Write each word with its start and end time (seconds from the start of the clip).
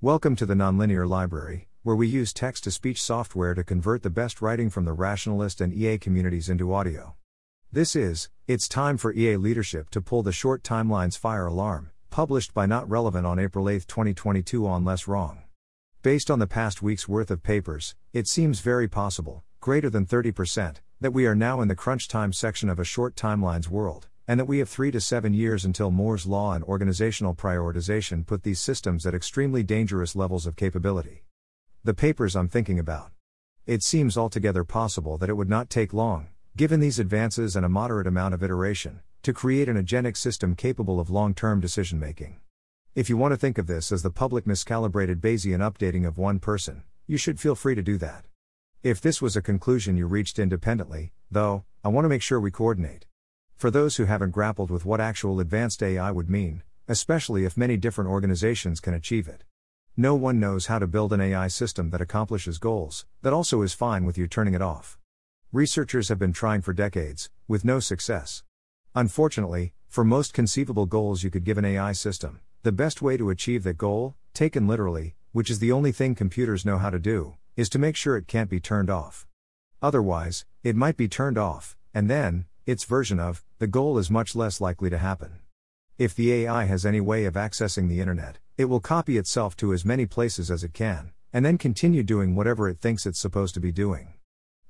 Welcome 0.00 0.36
to 0.36 0.46
the 0.46 0.54
Nonlinear 0.54 1.08
Library, 1.08 1.66
where 1.82 1.96
we 1.96 2.06
use 2.06 2.32
text 2.32 2.62
to 2.62 2.70
speech 2.70 3.02
software 3.02 3.52
to 3.54 3.64
convert 3.64 4.04
the 4.04 4.10
best 4.10 4.40
writing 4.40 4.70
from 4.70 4.84
the 4.84 4.92
rationalist 4.92 5.60
and 5.60 5.74
EA 5.74 5.98
communities 5.98 6.48
into 6.48 6.72
audio. 6.72 7.16
This 7.72 7.96
is, 7.96 8.28
it's 8.46 8.68
time 8.68 8.96
for 8.96 9.12
EA 9.12 9.36
leadership 9.36 9.90
to 9.90 10.00
pull 10.00 10.22
the 10.22 10.30
short 10.30 10.62
timelines 10.62 11.18
fire 11.18 11.46
alarm, 11.46 11.90
published 12.10 12.54
by 12.54 12.64
Not 12.64 12.88
Relevant 12.88 13.26
on 13.26 13.40
April 13.40 13.68
8, 13.68 13.88
2022 13.88 14.68
on 14.68 14.84
Less 14.84 15.08
Wrong. 15.08 15.42
Based 16.04 16.30
on 16.30 16.38
the 16.38 16.46
past 16.46 16.80
week's 16.80 17.08
worth 17.08 17.32
of 17.32 17.42
papers, 17.42 17.96
it 18.12 18.28
seems 18.28 18.60
very 18.60 18.86
possible, 18.86 19.42
greater 19.58 19.90
than 19.90 20.06
30%, 20.06 20.76
that 21.00 21.12
we 21.12 21.26
are 21.26 21.34
now 21.34 21.60
in 21.60 21.66
the 21.66 21.74
crunch 21.74 22.06
time 22.06 22.32
section 22.32 22.68
of 22.68 22.78
a 22.78 22.84
short 22.84 23.16
timelines 23.16 23.66
world 23.66 24.06
and 24.28 24.38
that 24.38 24.44
we 24.44 24.58
have 24.58 24.68
three 24.68 24.90
to 24.90 25.00
seven 25.00 25.32
years 25.32 25.64
until 25.64 25.90
Moore's 25.90 26.26
law 26.26 26.52
and 26.52 26.62
organizational 26.64 27.34
prioritization 27.34 28.26
put 28.26 28.42
these 28.42 28.60
systems 28.60 29.06
at 29.06 29.14
extremely 29.14 29.62
dangerous 29.62 30.14
levels 30.14 30.46
of 30.46 30.54
capability. 30.54 31.24
The 31.82 31.94
papers 31.94 32.36
I'm 32.36 32.48
thinking 32.48 32.78
about. 32.78 33.10
It 33.66 33.82
seems 33.82 34.18
altogether 34.18 34.64
possible 34.64 35.16
that 35.16 35.30
it 35.30 35.36
would 35.38 35.48
not 35.48 35.70
take 35.70 35.94
long, 35.94 36.28
given 36.56 36.78
these 36.78 36.98
advances 36.98 37.56
and 37.56 37.64
a 37.64 37.70
moderate 37.70 38.06
amount 38.06 38.34
of 38.34 38.42
iteration, 38.42 39.00
to 39.22 39.32
create 39.32 39.66
an 39.66 39.82
agentic 39.82 40.14
system 40.14 40.54
capable 40.54 41.00
of 41.00 41.08
long 41.08 41.32
term 41.32 41.58
decision 41.58 41.98
making. 41.98 42.38
If 42.94 43.08
you 43.08 43.16
want 43.16 43.32
to 43.32 43.38
think 43.38 43.56
of 43.56 43.66
this 43.66 43.90
as 43.90 44.02
the 44.02 44.10
public 44.10 44.44
miscalibrated 44.44 45.20
Bayesian 45.20 45.60
updating 45.60 46.06
of 46.06 46.18
one 46.18 46.38
person, 46.38 46.82
you 47.06 47.16
should 47.16 47.40
feel 47.40 47.54
free 47.54 47.74
to 47.74 47.82
do 47.82 47.96
that. 47.96 48.26
If 48.82 49.00
this 49.00 49.22
was 49.22 49.36
a 49.36 49.42
conclusion 49.42 49.96
you 49.96 50.06
reached 50.06 50.38
independently, 50.38 51.12
though, 51.30 51.64
I 51.82 51.88
want 51.88 52.04
to 52.04 52.10
make 52.10 52.22
sure 52.22 52.38
we 52.38 52.50
coordinate. 52.50 53.06
For 53.58 53.72
those 53.72 53.96
who 53.96 54.04
haven't 54.04 54.30
grappled 54.30 54.70
with 54.70 54.84
what 54.84 55.00
actual 55.00 55.40
advanced 55.40 55.82
AI 55.82 56.12
would 56.12 56.30
mean, 56.30 56.62
especially 56.86 57.44
if 57.44 57.56
many 57.56 57.76
different 57.76 58.08
organizations 58.08 58.78
can 58.78 58.94
achieve 58.94 59.26
it. 59.26 59.42
No 59.96 60.14
one 60.14 60.38
knows 60.38 60.66
how 60.66 60.78
to 60.78 60.86
build 60.86 61.12
an 61.12 61.20
AI 61.20 61.48
system 61.48 61.90
that 61.90 62.00
accomplishes 62.00 62.58
goals, 62.58 63.04
that 63.22 63.32
also 63.32 63.62
is 63.62 63.74
fine 63.74 64.04
with 64.04 64.16
you 64.16 64.28
turning 64.28 64.54
it 64.54 64.62
off. 64.62 64.96
Researchers 65.52 66.08
have 66.08 66.20
been 66.20 66.32
trying 66.32 66.62
for 66.62 66.72
decades, 66.72 67.30
with 67.48 67.64
no 67.64 67.80
success. 67.80 68.44
Unfortunately, 68.94 69.72
for 69.88 70.04
most 70.04 70.32
conceivable 70.32 70.86
goals 70.86 71.24
you 71.24 71.30
could 71.30 71.42
give 71.42 71.58
an 71.58 71.64
AI 71.64 71.90
system, 71.90 72.38
the 72.62 72.70
best 72.70 73.02
way 73.02 73.16
to 73.16 73.28
achieve 73.28 73.64
that 73.64 73.76
goal, 73.76 74.14
taken 74.34 74.68
literally, 74.68 75.16
which 75.32 75.50
is 75.50 75.58
the 75.58 75.72
only 75.72 75.90
thing 75.90 76.14
computers 76.14 76.64
know 76.64 76.78
how 76.78 76.90
to 76.90 77.00
do, 77.00 77.34
is 77.56 77.68
to 77.68 77.80
make 77.80 77.96
sure 77.96 78.16
it 78.16 78.28
can't 78.28 78.50
be 78.50 78.60
turned 78.60 78.88
off. 78.88 79.26
Otherwise, 79.82 80.44
it 80.62 80.76
might 80.76 80.96
be 80.96 81.08
turned 81.08 81.36
off, 81.36 81.76
and 81.92 82.08
then, 82.08 82.44
its 82.68 82.84
version 82.84 83.18
of, 83.18 83.42
the 83.60 83.66
goal 83.66 83.96
is 83.96 84.10
much 84.10 84.36
less 84.36 84.60
likely 84.60 84.90
to 84.90 84.98
happen. 84.98 85.38
If 85.96 86.14
the 86.14 86.30
AI 86.34 86.64
has 86.64 86.84
any 86.84 87.00
way 87.00 87.24
of 87.24 87.32
accessing 87.32 87.88
the 87.88 87.98
internet, 87.98 88.40
it 88.58 88.66
will 88.66 88.78
copy 88.78 89.16
itself 89.16 89.56
to 89.56 89.72
as 89.72 89.86
many 89.86 90.04
places 90.04 90.50
as 90.50 90.62
it 90.62 90.74
can, 90.74 91.12
and 91.32 91.46
then 91.46 91.56
continue 91.56 92.02
doing 92.02 92.34
whatever 92.34 92.68
it 92.68 92.78
thinks 92.78 93.06
it's 93.06 93.18
supposed 93.18 93.54
to 93.54 93.60
be 93.60 93.72
doing. 93.72 94.12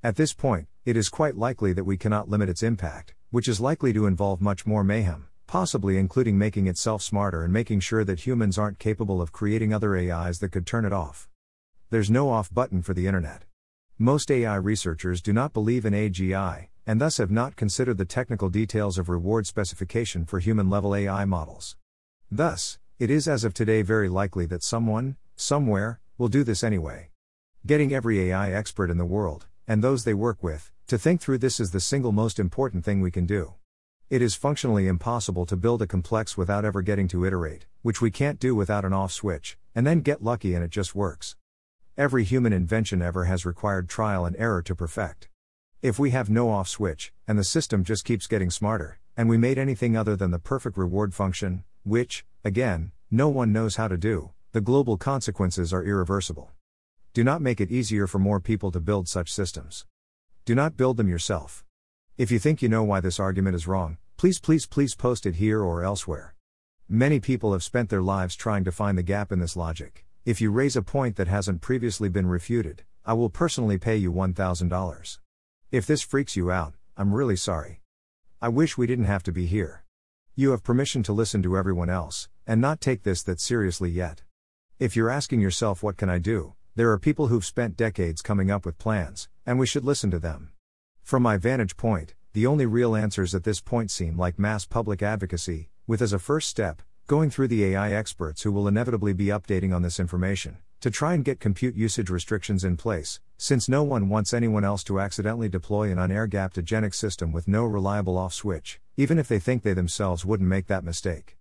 At 0.00 0.14
this 0.14 0.32
point, 0.32 0.68
it 0.84 0.96
is 0.96 1.08
quite 1.08 1.36
likely 1.36 1.72
that 1.72 1.82
we 1.82 1.96
cannot 1.96 2.28
limit 2.28 2.48
its 2.48 2.62
impact, 2.62 3.16
which 3.32 3.48
is 3.48 3.60
likely 3.60 3.92
to 3.94 4.06
involve 4.06 4.40
much 4.40 4.64
more 4.64 4.84
mayhem, 4.84 5.26
possibly 5.48 5.98
including 5.98 6.38
making 6.38 6.68
itself 6.68 7.02
smarter 7.02 7.42
and 7.42 7.52
making 7.52 7.80
sure 7.80 8.04
that 8.04 8.20
humans 8.20 8.58
aren't 8.58 8.78
capable 8.78 9.20
of 9.20 9.32
creating 9.32 9.74
other 9.74 9.96
AIs 9.96 10.38
that 10.38 10.52
could 10.52 10.68
turn 10.68 10.84
it 10.84 10.92
off. 10.92 11.28
There's 11.90 12.12
no 12.12 12.30
off 12.30 12.54
button 12.54 12.80
for 12.80 12.94
the 12.94 13.08
internet. 13.08 13.42
Most 13.98 14.30
AI 14.30 14.54
researchers 14.54 15.20
do 15.20 15.32
not 15.32 15.52
believe 15.52 15.84
in 15.84 15.94
AGI, 15.94 16.67
and 16.88 17.02
thus 17.02 17.18
have 17.18 17.30
not 17.30 17.54
considered 17.54 17.98
the 17.98 18.04
technical 18.06 18.48
details 18.48 18.96
of 18.96 19.10
reward 19.10 19.46
specification 19.46 20.24
for 20.24 20.38
human 20.38 20.70
level 20.70 20.96
AI 20.96 21.26
models. 21.26 21.76
Thus, 22.30 22.78
it 22.98 23.10
is 23.10 23.28
as 23.28 23.44
of 23.44 23.52
today 23.52 23.82
very 23.82 24.08
likely 24.08 24.46
that 24.46 24.62
someone, 24.62 25.16
somewhere, 25.36 26.00
will 26.16 26.28
do 26.28 26.42
this 26.42 26.64
anyway. 26.64 27.10
Getting 27.66 27.92
every 27.92 28.30
AI 28.30 28.52
expert 28.52 28.90
in 28.90 28.96
the 28.96 29.04
world, 29.04 29.44
and 29.66 29.84
those 29.84 30.04
they 30.04 30.14
work 30.14 30.42
with, 30.42 30.72
to 30.86 30.96
think 30.96 31.20
through 31.20 31.36
this 31.36 31.60
is 31.60 31.72
the 31.72 31.78
single 31.78 32.10
most 32.10 32.38
important 32.38 32.86
thing 32.86 33.02
we 33.02 33.10
can 33.10 33.26
do. 33.26 33.52
It 34.08 34.22
is 34.22 34.34
functionally 34.34 34.88
impossible 34.88 35.44
to 35.44 35.56
build 35.56 35.82
a 35.82 35.86
complex 35.86 36.38
without 36.38 36.64
ever 36.64 36.80
getting 36.80 37.06
to 37.08 37.26
iterate, 37.26 37.66
which 37.82 38.00
we 38.00 38.10
can't 38.10 38.40
do 38.40 38.54
without 38.54 38.86
an 38.86 38.94
off 38.94 39.12
switch, 39.12 39.58
and 39.74 39.86
then 39.86 40.00
get 40.00 40.24
lucky 40.24 40.54
and 40.54 40.64
it 40.64 40.70
just 40.70 40.94
works. 40.94 41.36
Every 41.98 42.24
human 42.24 42.54
invention 42.54 43.02
ever 43.02 43.26
has 43.26 43.44
required 43.44 43.90
trial 43.90 44.24
and 44.24 44.34
error 44.38 44.62
to 44.62 44.74
perfect. 44.74 45.28
If 45.80 45.96
we 45.96 46.10
have 46.10 46.28
no 46.28 46.50
off 46.50 46.66
switch, 46.66 47.12
and 47.28 47.38
the 47.38 47.44
system 47.44 47.84
just 47.84 48.04
keeps 48.04 48.26
getting 48.26 48.50
smarter, 48.50 48.98
and 49.16 49.28
we 49.28 49.38
made 49.38 49.58
anything 49.58 49.96
other 49.96 50.16
than 50.16 50.32
the 50.32 50.40
perfect 50.40 50.76
reward 50.76 51.14
function, 51.14 51.62
which, 51.84 52.24
again, 52.44 52.90
no 53.12 53.28
one 53.28 53.52
knows 53.52 53.76
how 53.76 53.86
to 53.86 53.96
do, 53.96 54.32
the 54.50 54.60
global 54.60 54.96
consequences 54.96 55.72
are 55.72 55.84
irreversible. 55.84 56.50
Do 57.12 57.22
not 57.22 57.40
make 57.40 57.60
it 57.60 57.70
easier 57.70 58.08
for 58.08 58.18
more 58.18 58.40
people 58.40 58.72
to 58.72 58.80
build 58.80 59.06
such 59.06 59.32
systems. 59.32 59.86
Do 60.44 60.56
not 60.56 60.76
build 60.76 60.96
them 60.96 61.08
yourself. 61.08 61.64
If 62.16 62.32
you 62.32 62.40
think 62.40 62.60
you 62.60 62.68
know 62.68 62.82
why 62.82 62.98
this 62.98 63.20
argument 63.20 63.54
is 63.54 63.68
wrong, 63.68 63.98
please, 64.16 64.40
please, 64.40 64.66
please 64.66 64.96
post 64.96 65.26
it 65.26 65.36
here 65.36 65.62
or 65.62 65.84
elsewhere. 65.84 66.34
Many 66.88 67.20
people 67.20 67.52
have 67.52 67.62
spent 67.62 67.88
their 67.88 68.02
lives 68.02 68.34
trying 68.34 68.64
to 68.64 68.72
find 68.72 68.98
the 68.98 69.04
gap 69.04 69.30
in 69.30 69.38
this 69.38 69.54
logic. 69.54 70.04
If 70.24 70.40
you 70.40 70.50
raise 70.50 70.74
a 70.74 70.82
point 70.82 71.14
that 71.14 71.28
hasn't 71.28 71.60
previously 71.60 72.08
been 72.08 72.26
refuted, 72.26 72.82
I 73.06 73.12
will 73.12 73.30
personally 73.30 73.78
pay 73.78 73.96
you 73.96 74.12
$1,000. 74.12 75.18
If 75.70 75.86
this 75.86 76.00
freaks 76.00 76.34
you 76.34 76.50
out, 76.50 76.72
I'm 76.96 77.12
really 77.12 77.36
sorry. 77.36 77.82
I 78.40 78.48
wish 78.48 78.78
we 78.78 78.86
didn't 78.86 79.04
have 79.04 79.22
to 79.24 79.32
be 79.32 79.44
here. 79.44 79.84
You 80.34 80.52
have 80.52 80.62
permission 80.62 81.02
to 81.02 81.12
listen 81.12 81.42
to 81.42 81.58
everyone 81.58 81.90
else, 81.90 82.30
and 82.46 82.58
not 82.58 82.80
take 82.80 83.02
this 83.02 83.22
that 83.24 83.38
seriously 83.38 83.90
yet. 83.90 84.22
If 84.78 84.96
you're 84.96 85.10
asking 85.10 85.42
yourself, 85.42 85.82
what 85.82 85.98
can 85.98 86.08
I 86.08 86.20
do? 86.20 86.54
There 86.74 86.90
are 86.90 86.98
people 86.98 87.26
who've 87.26 87.44
spent 87.44 87.76
decades 87.76 88.22
coming 88.22 88.50
up 88.50 88.64
with 88.64 88.78
plans, 88.78 89.28
and 89.44 89.58
we 89.58 89.66
should 89.66 89.84
listen 89.84 90.10
to 90.12 90.18
them. 90.18 90.52
From 91.02 91.22
my 91.22 91.36
vantage 91.36 91.76
point, 91.76 92.14
the 92.32 92.46
only 92.46 92.64
real 92.64 92.96
answers 92.96 93.34
at 93.34 93.44
this 93.44 93.60
point 93.60 93.90
seem 93.90 94.16
like 94.16 94.38
mass 94.38 94.64
public 94.64 95.02
advocacy, 95.02 95.68
with 95.86 96.00
as 96.00 96.14
a 96.14 96.18
first 96.18 96.48
step, 96.48 96.80
going 97.06 97.28
through 97.28 97.48
the 97.48 97.64
AI 97.66 97.92
experts 97.92 98.42
who 98.42 98.52
will 98.52 98.68
inevitably 98.68 99.12
be 99.12 99.26
updating 99.26 99.74
on 99.74 99.82
this 99.82 100.00
information, 100.00 100.56
to 100.80 100.90
try 100.90 101.14
and 101.14 101.24
get 101.24 101.40
compute 101.40 101.74
usage 101.74 102.10
restrictions 102.10 102.64
in 102.64 102.76
place, 102.76 103.20
since 103.36 103.68
no 103.68 103.82
one 103.82 104.08
wants 104.08 104.32
anyone 104.32 104.64
else 104.64 104.84
to 104.84 105.00
accidentally 105.00 105.48
deploy 105.48 105.90
an 105.90 105.98
unair 105.98 106.28
gapped 106.28 106.56
agentic 106.56 106.94
system 106.94 107.32
with 107.32 107.48
no 107.48 107.64
reliable 107.64 108.16
off 108.16 108.32
switch, 108.32 108.80
even 108.96 109.18
if 109.18 109.28
they 109.28 109.38
think 109.38 109.62
they 109.62 109.72
themselves 109.72 110.24
wouldn't 110.24 110.48
make 110.48 110.66
that 110.66 110.84
mistake. 110.84 111.36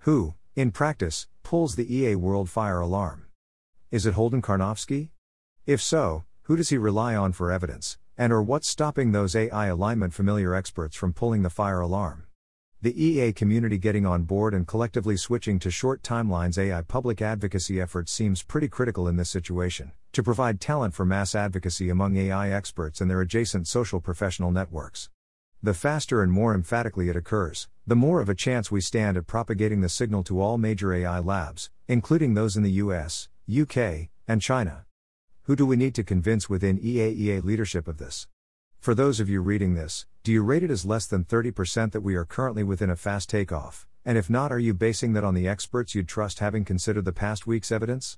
Who, 0.00 0.34
in 0.56 0.70
practice, 0.70 1.26
pulls 1.42 1.76
the 1.76 1.94
EA 1.94 2.16
world 2.16 2.50
fire 2.50 2.80
alarm? 2.80 3.26
Is 3.90 4.06
it 4.06 4.14
Holden 4.14 4.42
Karnofsky? 4.42 5.10
If 5.66 5.80
so, 5.80 6.24
who 6.42 6.56
does 6.56 6.70
he 6.70 6.78
rely 6.78 7.14
on 7.14 7.32
for 7.32 7.52
evidence, 7.52 7.98
and 8.16 8.32
or 8.32 8.42
what's 8.42 8.68
stopping 8.68 9.12
those 9.12 9.36
AI 9.36 9.66
alignment 9.66 10.14
familiar 10.14 10.54
experts 10.54 10.96
from 10.96 11.12
pulling 11.12 11.42
the 11.42 11.50
fire 11.50 11.80
alarm? 11.80 12.24
The 12.82 12.98
EA 12.98 13.34
community 13.34 13.76
getting 13.76 14.06
on 14.06 14.22
board 14.22 14.54
and 14.54 14.66
collectively 14.66 15.14
switching 15.18 15.58
to 15.58 15.70
short 15.70 16.02
timelines 16.02 16.56
AI 16.56 16.80
public 16.80 17.20
advocacy 17.20 17.78
efforts 17.78 18.10
seems 18.10 18.42
pretty 18.42 18.68
critical 18.68 19.06
in 19.06 19.16
this 19.16 19.28
situation, 19.28 19.92
to 20.12 20.22
provide 20.22 20.62
talent 20.62 20.94
for 20.94 21.04
mass 21.04 21.34
advocacy 21.34 21.90
among 21.90 22.16
AI 22.16 22.48
experts 22.48 23.02
and 23.02 23.10
their 23.10 23.20
adjacent 23.20 23.68
social 23.68 24.00
professional 24.00 24.50
networks. 24.50 25.10
The 25.62 25.74
faster 25.74 26.22
and 26.22 26.32
more 26.32 26.54
emphatically 26.54 27.10
it 27.10 27.16
occurs, 27.16 27.68
the 27.86 27.96
more 27.96 28.22
of 28.22 28.30
a 28.30 28.34
chance 28.34 28.70
we 28.70 28.80
stand 28.80 29.18
at 29.18 29.26
propagating 29.26 29.82
the 29.82 29.90
signal 29.90 30.22
to 30.24 30.40
all 30.40 30.56
major 30.56 30.94
AI 30.94 31.18
labs, 31.18 31.68
including 31.86 32.32
those 32.32 32.56
in 32.56 32.62
the 32.62 32.80
US, 32.84 33.28
UK, 33.46 34.08
and 34.26 34.40
China. 34.40 34.86
Who 35.42 35.54
do 35.54 35.66
we 35.66 35.76
need 35.76 35.94
to 35.96 36.02
convince 36.02 36.48
within 36.48 36.78
EAEA 36.78 37.44
leadership 37.44 37.86
of 37.86 37.98
this? 37.98 38.26
For 38.80 38.94
those 38.94 39.20
of 39.20 39.28
you 39.28 39.42
reading 39.42 39.74
this, 39.74 40.06
do 40.24 40.32
you 40.32 40.42
rate 40.42 40.62
it 40.62 40.70
as 40.70 40.86
less 40.86 41.04
than 41.04 41.24
30% 41.24 41.92
that 41.92 42.00
we 42.00 42.14
are 42.14 42.24
currently 42.24 42.64
within 42.64 42.88
a 42.88 42.96
fast 42.96 43.28
takeoff? 43.28 43.86
And 44.06 44.16
if 44.16 44.30
not, 44.30 44.50
are 44.50 44.58
you 44.58 44.72
basing 44.72 45.12
that 45.12 45.22
on 45.22 45.34
the 45.34 45.46
experts 45.46 45.94
you'd 45.94 46.08
trust 46.08 46.38
having 46.38 46.64
considered 46.64 47.04
the 47.04 47.12
past 47.12 47.46
week's 47.46 47.70
evidence? 47.70 48.16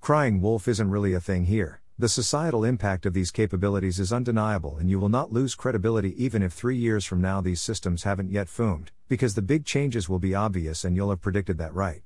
Crying 0.00 0.40
wolf 0.40 0.68
isn't 0.68 0.88
really 0.88 1.14
a 1.14 1.20
thing 1.20 1.46
here. 1.46 1.80
The 1.98 2.08
societal 2.08 2.62
impact 2.62 3.06
of 3.06 3.12
these 3.12 3.32
capabilities 3.32 3.98
is 3.98 4.12
undeniable, 4.12 4.76
and 4.76 4.88
you 4.88 5.00
will 5.00 5.08
not 5.08 5.32
lose 5.32 5.56
credibility 5.56 6.14
even 6.22 6.44
if 6.44 6.52
three 6.52 6.76
years 6.76 7.04
from 7.04 7.20
now 7.20 7.40
these 7.40 7.60
systems 7.60 8.04
haven't 8.04 8.30
yet 8.30 8.48
foomed, 8.48 8.92
because 9.08 9.34
the 9.34 9.42
big 9.42 9.64
changes 9.64 10.08
will 10.08 10.20
be 10.20 10.32
obvious 10.32 10.84
and 10.84 10.94
you'll 10.94 11.10
have 11.10 11.22
predicted 11.22 11.58
that 11.58 11.74
right. 11.74 12.02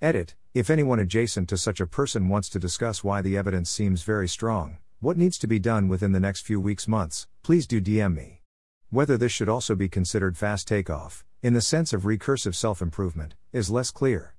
Edit 0.00 0.36
If 0.54 0.70
anyone 0.70 1.00
adjacent 1.00 1.48
to 1.48 1.56
such 1.56 1.80
a 1.80 1.88
person 1.88 2.28
wants 2.28 2.48
to 2.50 2.60
discuss 2.60 3.02
why 3.02 3.20
the 3.20 3.36
evidence 3.36 3.68
seems 3.68 4.04
very 4.04 4.28
strong, 4.28 4.78
what 5.00 5.16
needs 5.16 5.38
to 5.38 5.46
be 5.46 5.60
done 5.60 5.86
within 5.86 6.10
the 6.10 6.18
next 6.18 6.40
few 6.40 6.60
weeks, 6.60 6.88
months, 6.88 7.28
please 7.44 7.68
do 7.68 7.80
DM 7.80 8.16
me. 8.16 8.42
Whether 8.90 9.16
this 9.16 9.30
should 9.30 9.48
also 9.48 9.76
be 9.76 9.88
considered 9.88 10.36
fast 10.36 10.66
takeoff, 10.66 11.24
in 11.40 11.54
the 11.54 11.60
sense 11.60 11.92
of 11.92 12.02
recursive 12.02 12.56
self 12.56 12.82
improvement, 12.82 13.36
is 13.52 13.70
less 13.70 13.92
clear. 13.92 14.34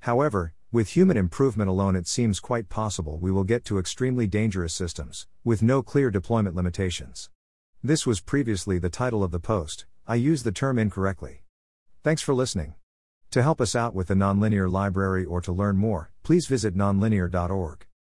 However, 0.00 0.52
with 0.72 0.90
human 0.90 1.16
improvement 1.16 1.70
alone, 1.70 1.94
it 1.94 2.08
seems 2.08 2.40
quite 2.40 2.68
possible 2.68 3.18
we 3.18 3.30
will 3.30 3.44
get 3.44 3.64
to 3.66 3.78
extremely 3.78 4.26
dangerous 4.26 4.74
systems, 4.74 5.28
with 5.44 5.62
no 5.62 5.80
clear 5.80 6.10
deployment 6.10 6.56
limitations. 6.56 7.30
This 7.82 8.04
was 8.04 8.20
previously 8.20 8.78
the 8.78 8.90
title 8.90 9.22
of 9.22 9.30
the 9.30 9.38
post, 9.38 9.86
I 10.08 10.16
used 10.16 10.44
the 10.44 10.50
term 10.50 10.76
incorrectly. 10.76 11.44
Thanks 12.02 12.22
for 12.22 12.34
listening. 12.34 12.74
To 13.30 13.44
help 13.44 13.60
us 13.60 13.76
out 13.76 13.94
with 13.94 14.08
the 14.08 14.14
nonlinear 14.14 14.68
library 14.68 15.24
or 15.24 15.40
to 15.42 15.52
learn 15.52 15.76
more, 15.76 16.10
please 16.24 16.48
visit 16.48 16.76
nonlinear.org. 16.76 17.86